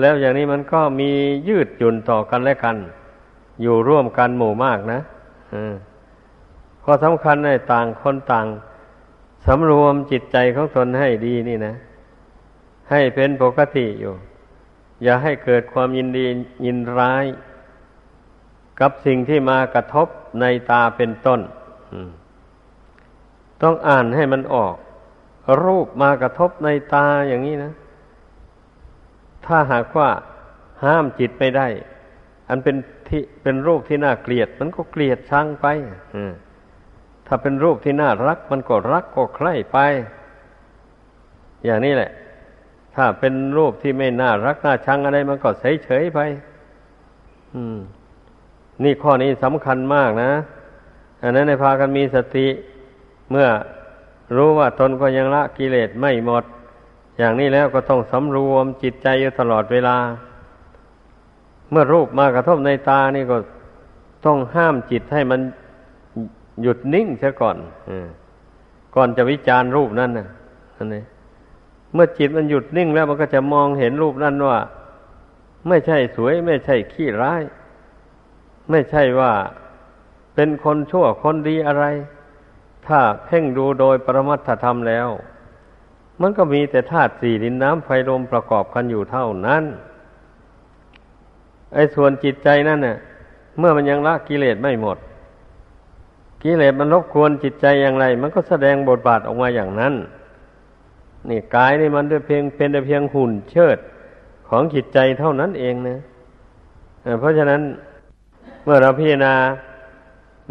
[0.00, 1.10] แล้วอย่างนี้มันก็มี
[1.48, 2.76] ยืดหยุ่นต่อกันและกัน
[3.62, 5.00] อยู่ร่วมกันหมู่มากนะ
[6.82, 8.46] ข้อสำคัญในต่างคนต่าง
[9.46, 11.74] สำรวมจิตใจของตนให้ดีนี่นะ
[12.90, 14.12] ให้เป็นปกติอยู่
[15.02, 16.26] อย่าให้เกิดความยินดี
[16.66, 17.24] ยินร้าย
[18.80, 20.08] กับสิ่งที่มากระทบ
[20.40, 21.40] ในตาเป็นต้น
[23.62, 24.74] ต้องอ่านให้มันออก
[25.64, 27.72] รูปมากระทบในตาอย่างนี้นะ
[29.46, 30.08] ถ้าหากว่า
[30.84, 31.68] ห้ามจิตไม่ได้
[32.48, 32.76] อันเป็น
[33.12, 35.66] ที่เป็นรูปที่น่าเกลียด มันก็เกลียดชังไป
[37.26, 39.78] ถ้าเป็นรูปที่น่ารัก มันก็รักก็ใคร่ไป
[41.64, 42.10] อย่างนี้แหละ
[42.94, 46.20] ถ้าเป็นรูปที่ไม่น่ารักน่าชังอะไร มันก็เฉยเฉยไป
[47.54, 47.78] อืม
[48.82, 50.32] นี่ข้อนี้สำคัญมากนะ
[51.22, 52.46] อันนั้นในพากันมีสติ
[53.30, 53.48] เมื่อ
[54.36, 56.44] รู้ว่าตนก็ยังละกิเลสไม่หมด
[57.18, 59.96] อย่างนี้แล้วก็ต้องสำรวมจิตใจอยู่ตลอดเวลา
[61.72, 63.36] เมื่อรูปมากระทบในตานี่ก็
[64.26, 65.40] ต้องห้ามจิตให้มัน
[66.62, 67.56] หยุดนิ่งเสียก่อน
[68.94, 70.28] ก่อนจะวิจารณ์รูปนั้นนะ
[70.76, 71.02] อันนี้
[71.94, 74.58] เมื่อจิตมันหยุดนิ่งแล้วมันก็จะมองเห็นรูปนั้นว่า
[75.68, 77.42] ไม่ใช่สวย ไม่ใช่ขี้ร้าย
[78.70, 79.32] ไม่ใช่ว่า
[80.34, 81.84] เป็นคนชั่วคนดีอะไร
[82.86, 85.08] ถ้าเพ่งดูโดยปรมัตถธรรมแล้ว
[86.20, 89.64] มันก็มีแต่ธาตุสี่ดินน้ำไฟลมประกอบกันอยู่เท่านั้น
[91.74, 92.96] ไอ้ส่วนจิตใจนั่นเนี่ย
[93.58, 94.98] เมื่อมันยังละกิเลสไม่หมด
[96.42, 99.94] กิเลสมันรบกวนจิตใจอย่างไร มันก็แสดงบทบาทออกมาอย่างนั้น
[101.28, 103.78] นี่กายนี่มันเพียงเป็นแต่เพียงหุ่นเชิด
[104.48, 105.96] ของจิตใจเท่านั้นเองนะ
[107.18, 107.62] เพราะฉะนั้น
[108.64, 109.34] เมื่อเราพิจารณา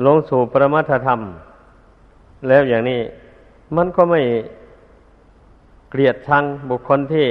[0.06, 1.20] ลงสู่ปรมัตธรรม
[2.48, 3.02] แล้วอย่างนี้
[3.76, 4.22] มันก็ไม่
[5.90, 7.28] เกลียดชังบุคคลที่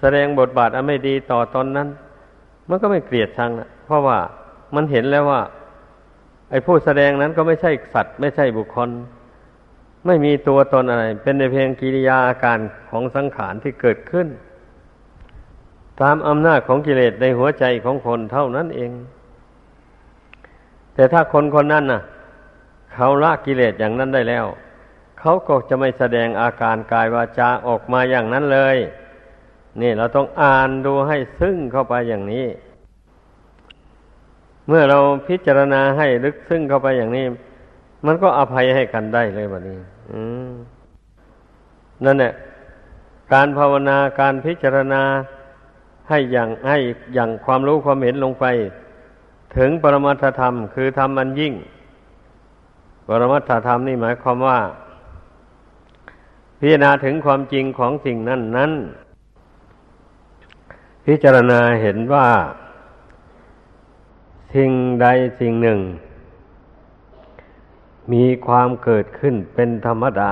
[0.00, 1.88] แสดงบทบาทอันไม่ดีต่อตอนนั้น
[2.68, 4.18] มันก็ไม่เกลียดชังนะเพราะว่า
[4.74, 5.42] มันเห็นแล้วว่า
[6.50, 8.90] ไอ้ผู้แสดงนั้นก็ไม่ใช่สัตว์ ไม่ใช่บุคคล
[10.06, 12.58] ไม่มีตัวตนอะไร เป็นในเพียงกิริยาอาการ
[12.90, 14.28] ของสังขารที่เกิดขึ้น
[16.02, 18.90] ตามอำนาจของกิเลสในหัวใจของคนเท่านั้นเอง
[20.94, 22.02] แต่ถ้าคนคนนั้นน่ะ
[22.94, 24.46] เขาละกิเลสอย่างนั้นได้แล้ว
[25.20, 28.76] เขาก็จะไม่แสดงอาการกายวาจาออกมาอย่างนั้นเลย
[29.82, 32.46] นี่เราต้องอ่านดูให้ซึ้งเข้าไปอย่างนี้
[34.68, 37.24] เมื่อเราพิจารณาให้ลึกซึ้งเข้าไปอย่างนี้
[38.06, 39.78] มันก็อภัยให้กันได้เลยแบบนี้
[42.04, 42.32] นั่นแหละ
[43.32, 45.02] การภาวนาการพิจารณา
[46.08, 46.78] ให้อย่างให้
[47.14, 48.44] อย่างความรู้ความเห็นลงไป
[49.56, 51.54] ถึงปรมัตถธรรม คือธรรมอันยิ่ง
[53.08, 54.58] ปรมัตถธรรมนี่หมายความว่า
[56.60, 58.72] พิจารณาถึงความจริงของสิ่งนั้นนั้น
[61.10, 62.28] พิจารณาเห็นว่า
[64.54, 64.70] สิ่ง
[65.02, 65.06] ใด
[65.40, 65.80] สิ่งหนึ่ง
[68.12, 70.30] มีความเกิดขึ้นเป็นธรรมดา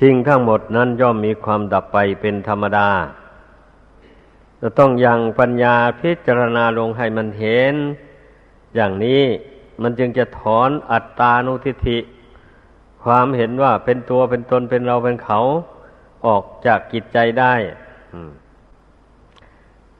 [0.00, 2.88] สิ่งทั้งหมดนั้นย่อมมีความดับไปเป็นธรรมดา
[4.60, 7.74] จะต้องยังปัญญาพิจารณาลงให้มันเห็น
[8.74, 9.22] อย่างนี้
[9.82, 11.98] มันจึงจะถอนอัตตานุทิฏฐิ
[13.04, 15.40] ความเห็นว่าเป็นตัวเป็นตนเป็นเราเป็นเขา
[16.26, 17.54] ออกจากกิจใจได้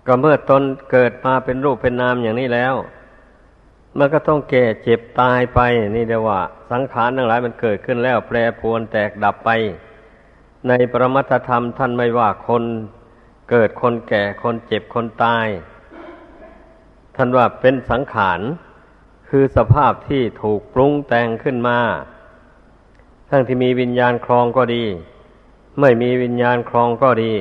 [0.06, 0.62] ก็เมื่อตน
[0.92, 2.74] เกิดมาเป็นรูปเป็นนามอย่างนี้แล้ว
[3.98, 5.60] มันก็ต้องแก่เจ็บตายไป
[5.96, 9.50] นี่เดียวว่า สังขารทั้งหลายมันเกิดขึ้นแล้ว แปรปรวนแตกดับไป
[10.68, 12.62] ในปรมัตธรรมท่านไม่ว่าคน
[13.50, 15.46] เกิดคนแก่คนเจ็บคนตาย
[17.16, 18.40] ท่านว่าเป็นสังขาร
[19.28, 21.78] คือสภาพที่ถูกปรุงแต่งขึ้นมา
[23.28, 24.84] ทั้งที่มีวิญญาณครองก็ดี
[25.80, 27.34] ไม่มีวิญญาณครองก็ดี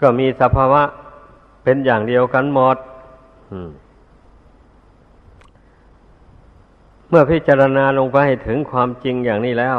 [0.00, 0.82] ก็มีสภาวะ
[1.62, 2.76] เป็นอย่างเดียวกันหมด
[7.08, 9.78] เมื่อพิจารณาลงไปถึงความจริงอย่างนี้แล้ว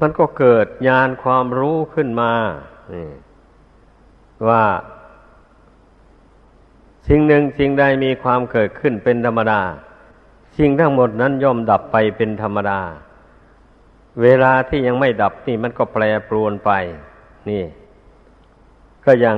[0.00, 2.32] มันก็เกิดญาณความรู้ขึ้นมา
[4.48, 4.64] ว่า
[7.08, 9.60] สิ่งหนึ่งสิ่งใดมีความเกิดขึ้นเป็นธรรมดา
[10.56, 12.80] สิ่งทั้งหมดนั้นย่อมดับไปเป็นธรรมดา
[14.22, 16.70] เวลาที่ยังไม่ดับนี่มันก็แปรปรวนไป
[17.50, 17.64] นี่
[19.06, 19.36] ก็อย่าง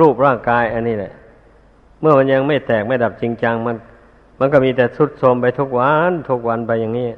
[0.00, 1.12] รูปร่างกายอันนี้แหละ
[2.00, 3.76] เมื่อมันยังไม่แตกไม่ดับจริงจังมัน
[4.38, 7.10] มันก็มีแต่ทุดโทรมไปทุกวันทุกวันไปอย่างนี้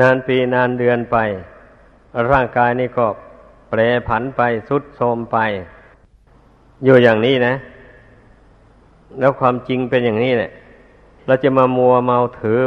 [0.00, 1.16] นานปีนานเดือนไป
[2.30, 3.06] ร่างกายนี่ก็
[3.70, 5.38] แปรผันไปสุดโทรมไป
[6.84, 7.54] อยู่อย่างนี้นะ
[9.18, 10.50] แล้วความจริงเป็นอย่างนี้แหละ
[11.26, 12.60] เราจะมามัวเมาถือ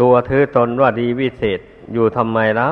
[0.00, 1.60] ตัวถือตนว่าดีวิเศษ
[1.92, 2.70] อยู่ทำไมเล่า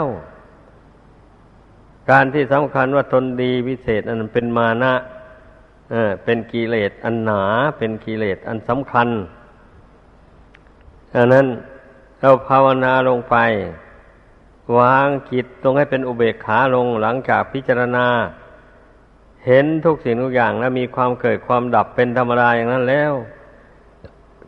[2.11, 4.95] การที่สำคัญว่าตนดีวิเศษอันเป็นมานะ
[6.25, 7.43] เป็นกิเลสอันหนา
[7.79, 9.09] เป็นกิเลสอันสำคัญ
[11.15, 11.47] ดังนั้น
[12.21, 13.37] เราภาวนาลงไป
[14.79, 18.07] วางจิตตรงให้เป็นอุเบกขาลงหลังจากพิจารณา
[19.47, 23.13] เห็นทุกสิ่งทุกอย่างแล้วมีความเกิดความดับเป็นธรรมดาอย่างนั้นแล้ว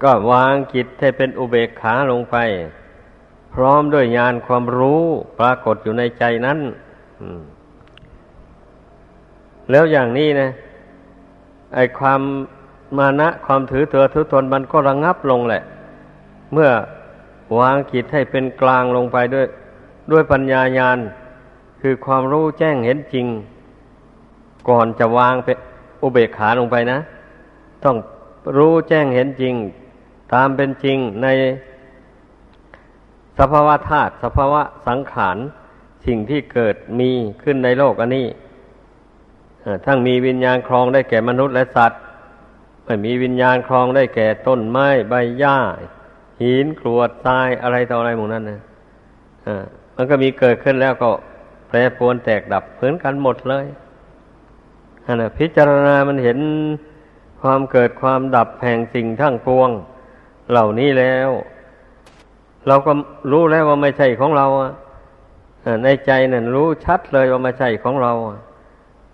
[0.02, 2.36] ก็วางจิตให้เป็นอุเบกขาลงไป
[3.54, 5.02] พร้อมด้วยญาณความรู้
[5.38, 6.58] ปรากฏอยู่ในใจนั้น
[9.72, 10.50] แล้วอย่างนี้นะ
[11.74, 12.20] ไอความ
[12.98, 15.62] มานะความถือเถือถือตนมันก็ระงงับลงแหละ
[16.52, 16.70] เมื่อ
[17.58, 19.46] วางจิตให้เป็นกลางลงไปด้วย
[20.12, 20.98] ด้วยปัญญาญาณ
[21.80, 23.26] คือความรู้แจ้งเห็นจริง
[24.68, 25.56] ก่อนจะวางเป็น
[26.02, 26.98] อุเบกขาลงไปนะ
[27.84, 27.96] ต้อง
[28.56, 29.54] รู้แจ้งเห็นจริง
[30.34, 31.26] ตามเป็นจริงใน
[33.38, 35.36] สภาวะธาตุสภาวะสังขาร
[36.06, 37.10] สิ่งที่เกิดมี
[37.42, 38.26] ขึ้นในโลกอันนี้
[39.86, 42.00] ทั้งมีวิญญาณครองได้แก่มนุษย์และสัตว์
[42.84, 45.58] ไม่มีวิญญาณครองได้แก่ต้นไม้ใบหญ้า
[46.42, 48.60] หินกรวดทรายอะไรต่ออะไรหมู่นั้นนะ
[49.96, 51.10] มันก็มีเกิดขึ้นแล้วก็
[51.68, 53.66] แปรปรวนแตกดับเหมือนกันหมดเลย
[55.14, 56.38] นะพิจารณามันเห็น
[57.42, 59.70] ความเกิดความดับแห่งสิ่งทั้งปวง
[60.50, 61.30] เหล่านี้แล้ว
[62.68, 62.92] เราก็
[63.32, 64.46] รู้แล้วว่าไม่ใช่ของเรา
[65.84, 68.12] ในใจนั่นรู้ชัดเลยว่าไม่ใช่ของเรา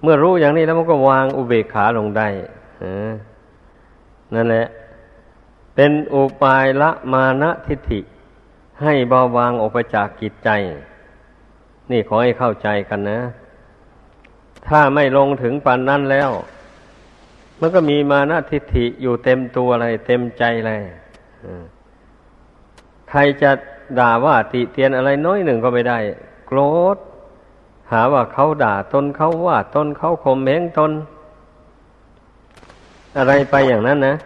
[0.03, 2.29] เมื่อรู้อย่างนี้แล้วมันก็วางอุเบกขาลงได้
[4.35, 4.67] นั่นแหละ
[5.75, 8.01] เป็นอุปายละมานะทิฏฐิ
[8.83, 10.51] ให้เบาบางออกไปจากกิจใจ
[11.91, 13.21] นี่ขอให้เข้าใจกันนะ
[14.69, 16.31] ถ้าไม่ลงถึงปันนั้นแล้ว
[17.61, 20.83] มันก็มีมานะทิฏฐิอยู่เต็มตัวเลย เต็มใจเลย
[23.11, 23.51] ใครจะ
[23.99, 25.99] ด่าว่าติเตียนอะไรน้อยหนึ่งก็ไม่ได้
[26.47, 26.59] โกร
[26.95, 26.99] ธ
[27.93, 30.93] หาว่าเขาด่าตนเขาว่าตนเขาข่มเหงตน
[33.17, 34.17] อะไรไปอย่างนั้นนะ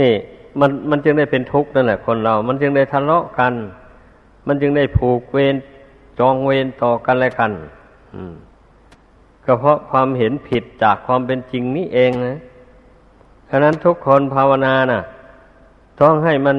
[0.00, 0.14] นี่
[0.60, 3.52] มันมันจึงได้เป็นทุกข์นั่นแหละคนเรา มันจึงได้ทะเลาะกัน
[4.46, 5.54] มันจึงได้ผูกเวร
[6.18, 7.52] จองเวรต่อกันและกัน
[9.44, 12.38] ก็เพราะความเห็นผิดจากความเป็นจริงนี่เองนะ
[13.50, 15.02] ฉะนั้นทุกคนภาวนานะ่ะ
[16.00, 16.56] ต้องให้มัน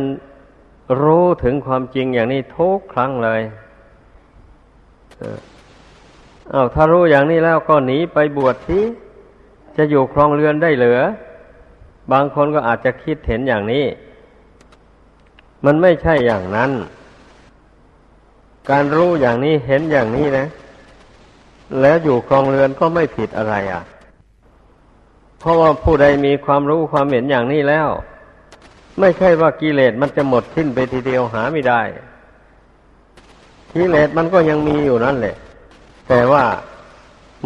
[1.02, 3.42] รู้ถึงความจริงอย่างนี้ทุกครั้งเลย
[6.54, 8.84] อาถ้ารู้อย่างนี้แล้วก็หนีไปบวชที่
[9.78, 11.00] จะอยู่ครองเรือนได้เหลือ
[12.12, 13.86] บางคนก็อาจจะคิดเห็นอย่างนี้
[15.66, 16.72] มันไม่ใช่อย่างนั้น
[18.70, 20.48] การรู้อย่างนี้เห็นอย่างนี้นะ
[21.82, 23.84] แล้วอยู่ครองเรือนก็ไม่ผิดอะไรอะ
[25.40, 27.90] เพราะว่าผู้ใดมีความรู้ความเห็นอย่างนี้แล้ว
[29.00, 31.82] ไม่ใช่ว่ากิเลสมันจะหมดสิ้นไปทีเดียวหาไม่ได้
[33.74, 35.36] กิเลสมันก็ยังมีอยู่นั่นแหละ
[36.10, 36.44] แต่ว่า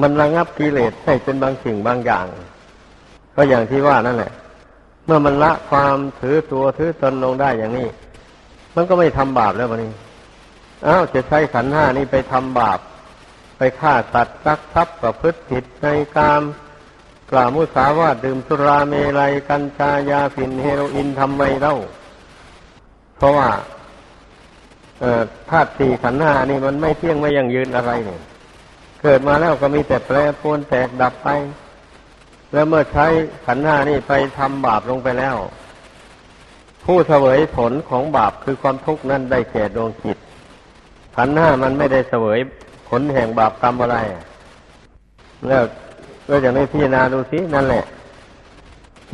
[0.02, 2.26] มันระงับกิเลสให้เป็นบางสิ่งบางอย่าง
[3.36, 4.32] ก็อย่างที่ว่านั่นแหละ
[5.06, 7.88] เมื่อมันละความถือตัวถือตนลงได้อย่างนี้
[8.76, 9.94] มันก็ไม่ทำบาปแล้ววันนี้
[10.88, 12.80] อ้าวจะใช้ขันห้านี้ไปทำบาป
[13.58, 16.42] ไปฆ่าสัตว์รักทรัพย์ประพฤติผิดในกาม
[17.32, 21.76] กล่าวมุสาวาดื่มสุราเมลัยกัญชายาฝิ่นเฮโรอีนทำไมเล่า
[23.18, 23.50] เพราะว่า
[25.50, 28.22] ธาตุสี่ขันธ์ห้านี่มันไม่เที่ยงไม่ยั่งยืนอะไรเนี่ย
[29.02, 31.30] เกิดมาแล้วก็มีแต่แปรปรวนแตกดับไป
[32.54, 33.06] แล้วเมื่อใช้
[33.46, 35.36] ขันธ์ห้านี่ไปทำบาปลงไปแล้ว
[36.86, 40.18] ผู้เสวยผลของบาปคือความทุกข์นั้นได้แก่ดวงจิต
[41.16, 42.40] ขันธ์ห้ามันไม่ได้เสวย
[42.90, 43.98] ผลแห่งบาปกรรมอะไร
[45.48, 45.64] แล้ว
[46.28, 47.86] ก็อย่างนี้พิจารณาดูสินั่นแหละ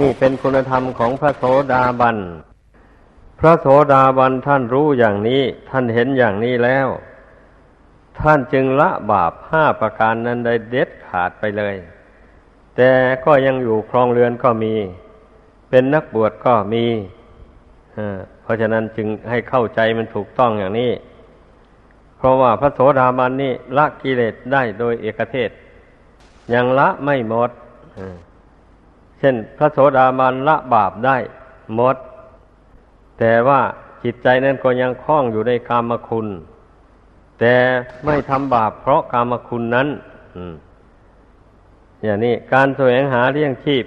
[0.02, 2.17] นี่เป็นคุณธรรมของพระโสดาบัน
[3.45, 6.88] ระโสดาบันท่านรู้อย่างนี้ ท่านเห็นอย่างนี้แล้ว
[8.19, 11.75] ท่านจึงละบาปห้าประการนั้นได้เด็ดขาดไปเลย
[12.75, 12.91] แต่
[13.25, 14.73] ก็ยังอยู่ครองเรือนก็มี
[15.69, 16.86] เป็นนักบวชก็มี
[18.41, 20.91] เพราะฉะนั้นจึงให้เข้าใจมันถูกต้องอย่างนี้
[22.17, 25.51] เพราะว่าพระโสดาบันนี่ละกิเลสได้โดยเอกเทศ
[26.53, 27.49] ยังละไม่หมด
[29.19, 31.17] เช่นพระโสดาบันละบาปได้
[31.75, 31.95] หมด
[33.25, 33.62] แต่ว่า
[34.03, 36.27] จิตใจนั้นก็ยังคล้องอยู่ในกามคุณ
[37.39, 37.55] แต่
[38.05, 39.88] ไม่ทำบาปเพราะกามคุณนั้น
[42.03, 43.86] อย่างนี้การแสวงหาเลี้ยงชีพ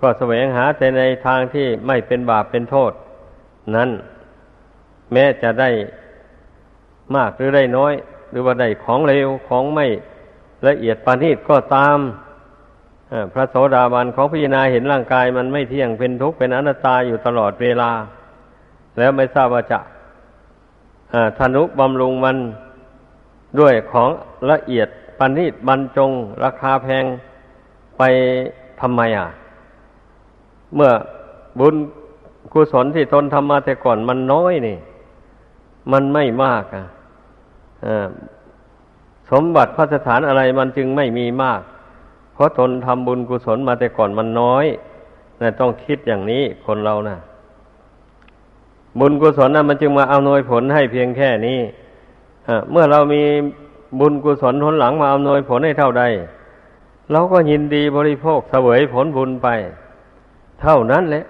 [0.00, 2.92] ก็แสวงหาแต่ในทางที่ไม่เป็นบาปเป็นโทษ
[3.76, 3.90] นั้น
[5.12, 5.70] แม้จะได้
[7.14, 7.92] มากหรือได้น้อย
[8.30, 9.86] หรือว่าได้ของเร็วของไม่
[10.68, 11.98] ละเอียดปานนีตก็ตาม
[13.32, 17.92] พระโสดาบันเขาพิจารณาเห็นร่างกายมันไม่เที่ยงเป็นทุกข์เป็นอนัตตาอยู่ตลอดเวลา
[18.98, 19.80] แล้วไม่ทราบว่าจะ
[21.38, 22.36] ธนุบำรุงมัน
[23.60, 24.10] ด้วยของ
[24.50, 26.10] ละเอียดปานนีตบรรจง
[26.44, 27.04] ราคาแพง
[27.98, 28.02] ไป
[28.80, 29.28] ทำไมอะ
[30.74, 30.90] เมื่อ
[31.60, 31.74] บุญ
[32.52, 34.78] กุศลที่ตนทำมาแต่ก่อนมันน้อยนี่
[35.92, 36.84] มันไม่มากอะ
[39.30, 41.60] สมบัติพระสถานอะไรมันจึงไม่มีมาก
[42.34, 44.64] เพราะตนทำบุญกุศลมาแต่ก่อนมันน้อย
[45.40, 47.18] นะต้องคิดอย่างนี้คนเรานะ่ะ
[48.98, 51.58] บุญกุศลนะมันจึงมาเอาหนวยผลให้เพียงแค่นี้
[52.70, 53.22] เมื่อเรามี
[54.00, 56.04] บุญกุศลทนหลังมาอำนวยผลให้เท่าใด
[57.12, 59.48] เราก็ยินดีบริโภคเสวยผลบุญไป
[60.62, 61.24] เท่านั้นแหละ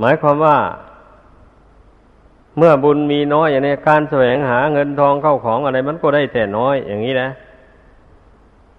[0.00, 0.58] หมายความว่า
[2.58, 7.28] เมื่อบุญมีน้อยอย่างนี้การแสวงหาเงินทองเข้าของอะไร มันก็ได้แต่น้อย อย่างนี้นะ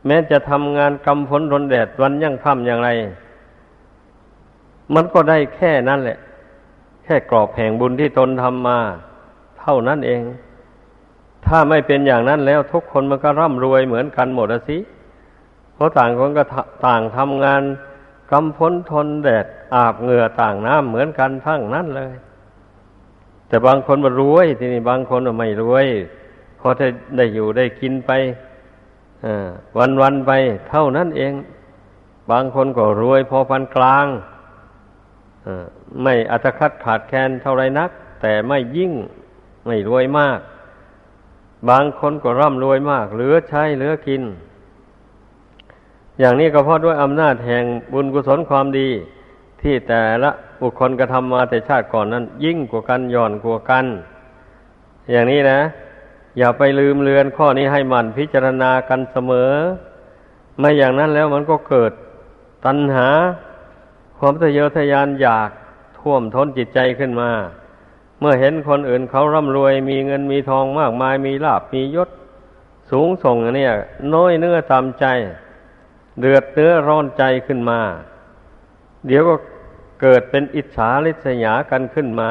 [0.06, 2.90] แม้จะทำงานกำฝนทนแดดวันยั่งค่ำอย่างไร
[4.96, 6.18] มันก็ได้แค่นั้นแหละ
[7.04, 8.80] แค่กรอบแห่งบุญที่ตนทำมา
[9.60, 10.22] เท่านั้นเอง
[11.46, 14.78] ถ้าไม่เป็นอย่างนั้นแล้วทุกคนมันก็ร่ำรวยเหมือนกันหมดสิ
[15.74, 16.44] เพราะต่างคนก็
[16.86, 17.62] ต่างทำงาน
[18.32, 22.14] กำพ้นทนแดดอาบเหงื่อต่างน้ำเหมือนกันทั้งนั้นเลย
[23.48, 25.86] แต่บางคนมารวยทีนี้บางคนไม่รวย
[26.60, 26.86] พอจะ
[27.18, 28.12] ได้อยู่ได้กินไป
[29.78, 30.32] วันวันไป
[30.70, 31.34] เท่านั้นเอง
[32.32, 34.06] บางคนก็รวยพอพันกลาง
[36.04, 37.90] ไม่อัตคัดขาดแคลนเท่าไรนัก
[38.22, 38.92] แต่ไม่ยิ่ง
[39.66, 40.40] ไม่รวยมาก
[41.70, 44.22] บางคนก็ร่ำรวยมาก เหลือใช้เหลือกิน
[46.20, 48.90] อย่างนี้ก็เพราะด้วยอำนาจแห่งบุญกุศลความดี
[49.62, 53.86] ที่แต่ละบุคคลกระทำมาแต่ชาติก่อนนั้น ยิ่งกว่ากันย่อนกว่ากัน
[55.12, 55.60] อย่างนี้นะ
[56.38, 59.52] อย่าไปลืมเลือนข้อนี้ให้มันพิจารณากันเสมอ
[60.60, 61.92] ไม่อย่างนั้นแล้วมันก็เกิด
[62.66, 63.08] ตัณหา
[64.26, 65.50] ความทะเยอทะยานอยาก
[66.00, 67.30] ท่วมท้นจิตใจขึ้นมา
[68.20, 72.10] เมื่อเห็นคนอื่นเขาร่ำรวย มีเงินมีทองมากมายมีลาบมียศ
[72.92, 73.74] สูงส่งเนี่ย
[74.14, 75.06] น้อยเนื้อตามใจ
[76.20, 77.80] เดือดเนื้อร้อนใจขึ้นมา
[79.08, 79.36] เดี๋ยวก็
[80.02, 82.30] เกิดเป็นอิจฉาริษยากันขึ้นมา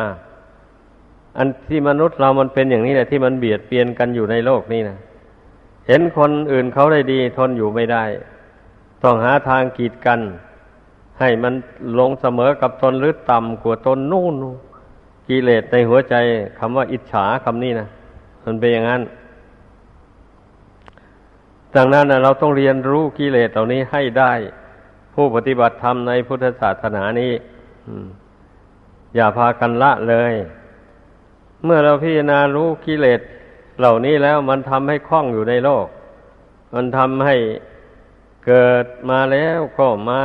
[1.39, 4.99] อันที่มนุษย์เรามันเป็นอย่างนี้แหละที่มันเบียดเบียนกันอยู่ในโลกนี้นะ
[5.89, 8.05] เห็นคนอื่นเขาได้ดีทนอยู่ไม่ได้
[9.03, 10.21] ต้องหาทางกีดกัน
[11.21, 11.55] ให้มัน
[11.99, 14.35] ลงเสมอกับตนหรือต่ำกว่าตนนู่น
[15.29, 16.15] กิเลสในหัวใจ
[16.59, 17.89] คำว่าอิจฉาคำนี้นะ
[18.45, 19.03] มันเป็นอย่างนั้น
[21.77, 24.33] ดังนั้นนะเราต้องเรียนรู้กิเลสเหล่านี้ให้ได้
[25.15, 27.33] ผู้ปฏิบัติธรรมในพุทธศาสนานี้
[29.15, 30.35] อย่าพากันละเลย
[31.65, 33.21] เมื่อเราพิจารณารู้กิเลส
[33.79, 35.87] เหล่านี้แล้วมันทำให้คล่องอยู่ในโลก
[36.75, 37.37] มันทำให้
[38.47, 40.23] เกิดมาแล้วก็มา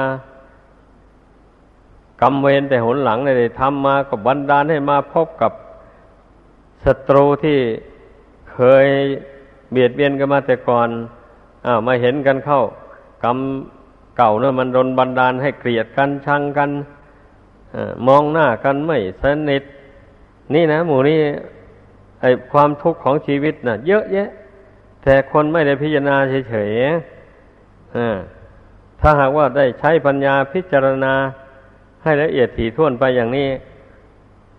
[2.22, 5.52] กำเวรแต่หนหลังเลยทำมาก็บันดาลให้มาพบกับ
[6.84, 7.60] ศัตรูที่
[8.52, 8.88] เคย
[9.72, 10.90] เบียดเบียนกันมาแต่ก่อน
[11.66, 12.62] อ้าวมาเห็นกันเข้า
[13.24, 13.38] กรรม
[14.18, 16.70] เก่าเนี่ยมันโดนบันดาลให้เกลียดกันชังกัน
[18.08, 19.64] มองหน้ากันไม่สนิท
[20.54, 21.20] นี่นะ หมู่นี้
[22.22, 24.30] ไอความทุกข์ของชีวิตนะ่ะ เยอะแยะ
[25.04, 26.18] แต่คนไม่ได้พิจารณา
[26.50, 31.14] เฉยๆถ้าหากว่าได้ใช้ปัญญาพิจารณา
[32.08, 33.48] ให้ละเอียดถี่ถ้วนไปอย่างนี้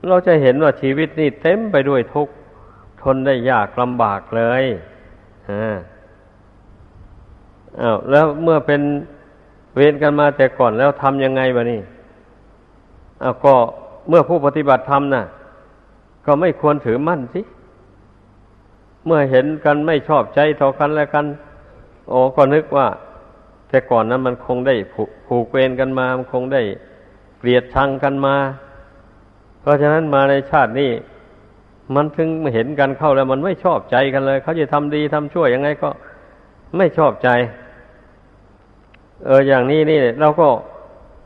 [0.09, 2.32] เราจะเห็นว่าชีวิตนี่เต็มไปด้วยทุกข์
[3.03, 4.64] ทนได้ยากลำบากเลย
[5.51, 5.76] อ่า
[7.80, 8.80] อ้าวแล้วเมื่อเป็น
[9.74, 11.80] เวรกันมาแต่ก่อนแล้วทำยังไงบะนี่
[13.22, 13.55] อ้าวก็
[14.09, 15.24] เมื่อผู้ปฏิบัติธรรมน่ะ
[16.26, 17.40] ก็ไม่ควรถือมั่นสิ
[19.07, 21.26] เมื่อเห็นกันไม่ชอบใจต่อกันแล้วกัน
[22.09, 22.88] โอ้ก็นึกว่า
[23.68, 24.74] แต่ก่อนนั้นมันคงได้
[25.26, 26.62] ผูกเวรกันมา มันคงได้
[27.39, 28.36] เกลียดชังกันมา
[29.61, 30.91] เพราะฉะนั้นมาในชาตินี้
[31.95, 35.91] มันถึงเห็นกันเข้าแล้ว มันไม่ชอบใจกันเลย เขาจะทำดีทำชั่วยังไงก็
[36.76, 37.28] ไม่ชอบใจ
[39.26, 40.49] เอออย่างนี้นี่เราก็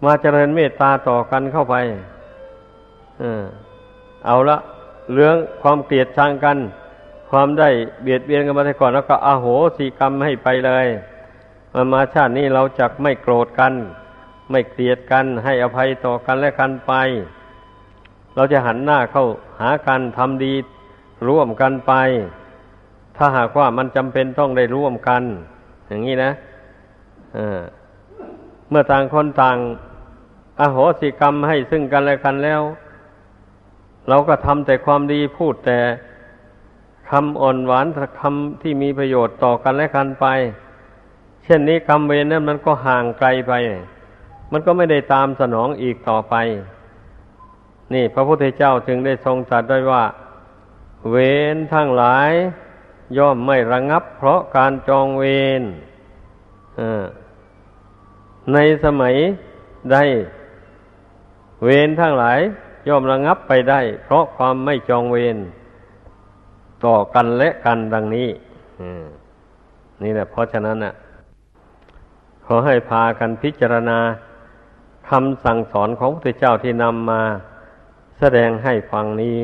[0.04, 1.74] มาเจริญเมตตาต่อกันเข้าไป
[3.20, 3.42] เออ
[4.26, 4.58] เอาละ
[5.14, 6.56] เรื่องความเกลียดชังกัน
[7.30, 7.68] ความได้
[8.02, 9.46] เบียดเบียนกันมาแต่ก่อนแล้วก็อาโห
[9.76, 10.86] สิกรรมให้ไปเลย
[11.74, 13.72] มามาชาตินี้เราจะไม่โกรธกัน
[14.52, 16.92] ไม่เกลียดกันให้อภัยต่อกันและกันไป
[18.34, 19.24] เราจะหันหน้าเข้า
[19.60, 20.54] หากันทำดี
[21.28, 21.92] ร่วมกันไป
[23.16, 25.22] ถ้าหากว่ามันจำเป็นต้องได้ร่วมกัน
[25.88, 26.32] อย่างนี้นะ
[28.68, 29.56] เมื่อต่างคนต่าง
[30.60, 32.62] อโหสิกรรมให้ซึ่งกันและกันแล้ว
[34.08, 35.78] เราก็ทำแต่ความดีพูดแต่
[37.10, 37.86] คำอ่อนหวาน
[38.20, 40.26] คำที่มีประโยชน์ต่อกันและกันไป
[41.44, 43.52] เช่นนี้กรรมเวรนั้นมันก็ห่างไกลไป
[44.52, 46.34] มันก็ไม่ได้ตามสนองอีกต่อไป
[47.94, 50.04] นี่พระพุทธเจ้าจึงได้ทรงตรัสด้วยว่า
[51.10, 51.16] เว
[51.54, 52.30] รทั้งหลาย
[53.18, 55.24] ย่อมไม่ระงับ เพราะการจองเว
[55.60, 55.62] ร
[58.52, 59.14] ในสมัย
[59.92, 59.96] ใด
[61.64, 62.38] เวรทั้งหลาย
[62.88, 65.36] ย่อมระงับไปได้ เพราะความไม่จองเวร
[66.84, 68.28] ต่อกันและกันดังนี้
[70.02, 70.94] นี่แหละเพราะฉะนั้นน่ะ
[72.46, 73.98] ขอให้พากันพิจารณา
[75.10, 77.22] คำสั่งสอนของพระพุทธเจ้าที่นำมา
[78.18, 79.38] แสดงให้ฟังนี้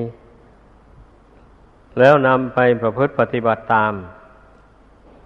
[1.98, 3.92] แล้วนำไปประพฤติปฏิบัติตาม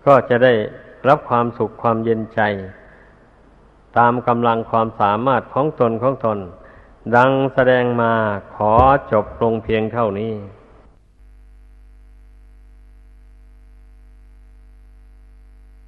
[0.06, 0.54] ก็จะได้
[1.08, 2.40] รับความสุขความเย็นใจ
[3.98, 6.38] ตามกำลังความสามารถของตนของตน
[7.16, 8.12] ดังแสดงมา
[8.54, 8.72] ขอ
[9.12, 10.32] จบลงเพียงเท่านี้